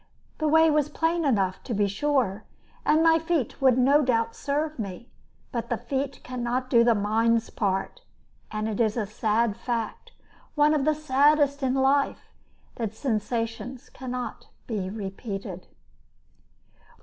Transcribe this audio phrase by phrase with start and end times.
[0.39, 2.43] The way was plain enough, to be sure,
[2.87, 5.11] and my feet would no doubt serve me.
[5.51, 8.01] But the feet cannot do the mind's part,
[8.49, 10.13] and it is a sad fact,
[10.55, 12.31] one of the saddest in life,
[12.77, 15.67] that sensations cannot be repeated.